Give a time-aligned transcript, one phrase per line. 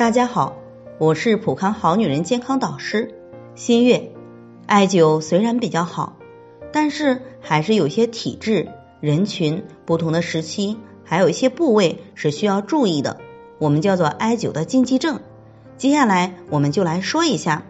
[0.00, 0.56] 大家好，
[0.96, 3.20] 我是普康好女人健康导师
[3.54, 4.12] 新月。
[4.66, 6.16] 艾灸虽然比较好，
[6.72, 8.70] 但是还是有些体质、
[9.00, 13.18] 人群、不同的时期，还有一些部位是需要注意的。
[13.58, 15.20] 我们叫做艾灸的禁忌症。
[15.76, 17.64] 接下来我们就来说一下。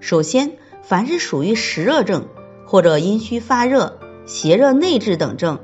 [0.00, 2.26] 首先，凡是属于湿热症
[2.66, 5.60] 或者阴虚发热、邪热内滞等症，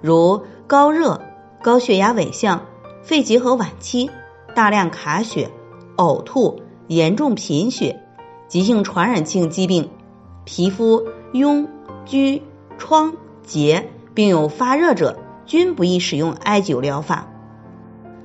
[0.00, 1.20] 如高热、
[1.62, 2.64] 高血压伪象、
[3.02, 4.10] 肺结核晚期、
[4.54, 5.50] 大量卡血。
[5.98, 8.00] 呕吐、严重贫血、
[8.46, 9.90] 急性传染性疾病、
[10.44, 11.66] 皮肤痈
[12.06, 12.40] 疽
[12.78, 17.26] 疮结，并有发热者，均不宜使用艾灸疗法。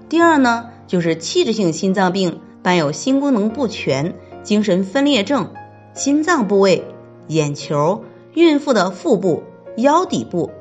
[0.07, 4.13] 第二呢，就是器质性心脏病伴有心功能不全、
[4.43, 5.49] 精神分裂症，
[5.95, 6.85] 心脏部位、
[7.27, 8.03] 眼球、
[8.35, 9.41] 孕妇的腹部、
[9.77, 10.51] 腰底部、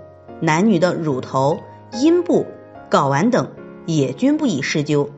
[0.40, 1.60] 男女的乳头、
[1.92, 2.46] 阴部、
[2.90, 3.48] 睾丸等，
[3.84, 5.08] 也均不宜施灸。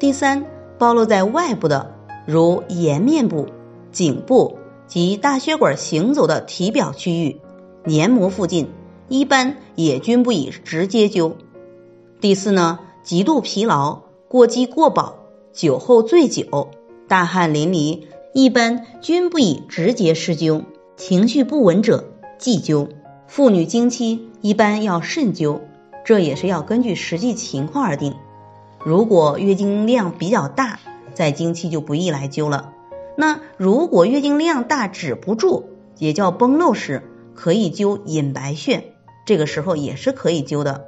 [0.00, 0.46] 第三。
[0.82, 1.94] 暴露在外部的，
[2.26, 3.46] 如颜面部、
[3.92, 4.58] 颈部
[4.88, 7.40] 及大血管行走的体表区域、
[7.84, 8.66] 黏膜附近，
[9.06, 11.34] 一般也均不宜直接灸。
[12.20, 15.18] 第四呢，极度疲劳、过饥过饱、
[15.52, 16.70] 酒后醉酒、
[17.06, 18.00] 大汗淋漓，
[18.34, 20.64] 一般均不宜直接施灸。
[20.96, 22.06] 情绪不稳者
[22.38, 22.88] 忌灸。
[23.28, 25.60] 妇女经期一般要慎灸，
[26.04, 28.14] 这也是要根据实际情况而定。
[28.84, 30.80] 如果月经量比较大，
[31.14, 32.72] 在经期就不宜来灸了。
[33.16, 35.64] 那如果月经量大止不住，
[35.98, 37.02] 也叫崩漏时，
[37.34, 40.86] 可以灸隐白穴，这个时候也是可以灸的。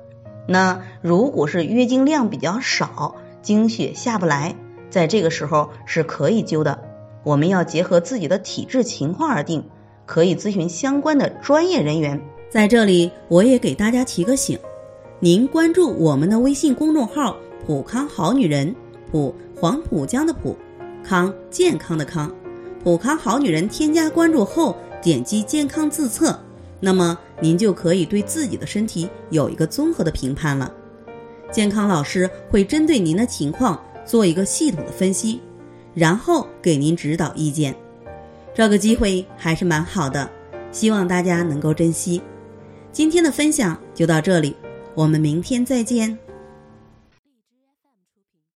[0.49, 4.57] 那如果是月经量比较少，经血下不来，
[4.91, 6.83] 在这个时候是可以灸的。
[7.23, 9.65] 我们要结合自己的体质情况而定，
[10.05, 12.21] 可以咨询相关的专业人员。
[12.51, 14.59] 在这里，我也给大家提个醒，
[15.21, 17.37] 您关注我们的微信公众号。
[17.67, 18.75] 普康好女人，
[19.11, 20.55] 普黄浦江的普，
[21.03, 22.31] 康健康的康，
[22.83, 26.39] 普康好女人添加关注后，点击健康自测，
[26.79, 30.71] 那么您就可以对自己的身体有一个综合的评判了。
[31.51, 35.41] 健康老师会针对您的情况做一个系统的分析，
[35.95, 37.75] 然后给您指导意见。
[38.53, 40.29] 这个机会还是蛮好的，
[40.71, 42.21] 希望大家能够珍惜。
[42.93, 44.55] 今天的分享就到这里，
[44.95, 46.19] 我们明天再见。